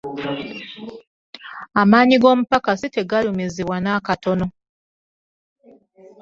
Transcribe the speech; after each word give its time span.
Amaanyi 1.81 2.15
g'omupakasi 2.21 2.87
tegalumizibwa 2.95 3.77
n'akatono. 3.79 4.45